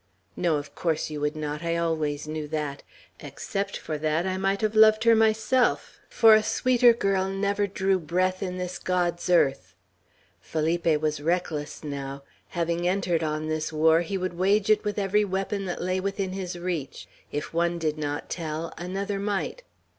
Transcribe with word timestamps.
"No, 0.35 0.55
of 0.55 0.73
course 0.73 1.11
you 1.11 1.21
would 1.21 1.35
not, 1.35 1.61
I 1.61 1.75
always 1.77 2.27
knew 2.27 2.47
that; 2.47 2.81
except 3.19 3.77
for 3.77 3.99
that, 3.99 4.25
I 4.25 4.35
might 4.35 4.61
have 4.61 4.73
loved 4.73 5.03
her 5.03 5.15
myself, 5.15 5.99
for 6.09 6.33
a 6.33 6.41
sweeter 6.41 6.91
girl 6.91 7.27
never 7.29 7.67
drew 7.67 7.99
breath 7.99 8.41
in 8.41 8.57
this 8.57 8.79
God's 8.79 9.29
earth." 9.29 9.75
Felipe 10.41 10.99
was 10.99 11.21
reckless 11.21 11.83
now; 11.83 12.23
having 12.47 12.87
entered 12.87 13.21
on 13.21 13.47
this 13.47 13.71
war, 13.71 14.01
he 14.01 14.17
would 14.17 14.33
wage 14.33 14.71
it 14.71 14.83
with 14.83 14.97
every 14.97 15.23
weapon 15.23 15.65
that 15.65 15.83
lay 15.83 15.99
within 15.99 16.31
his 16.33 16.57
reach; 16.57 17.07
if 17.31 17.53
one 17.53 17.77
did 17.77 17.99
not 17.99 18.27
tell, 18.27 18.73
another 18.79 19.19
might. 19.19 19.61